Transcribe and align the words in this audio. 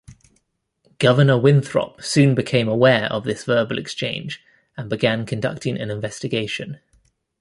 Governor 0.97 1.37
Winthrop 1.37 2.01
soon 2.01 2.33
became 2.33 2.67
aware 2.67 3.03
of 3.13 3.23
this 3.23 3.43
verbal 3.43 3.77
exchange 3.77 4.41
and 4.75 4.89
began 4.89 5.27
conducting 5.27 5.79
an 5.79 5.91
investigation. 5.91 6.79